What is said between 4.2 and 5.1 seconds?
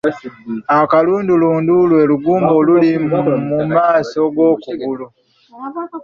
g’okugulu.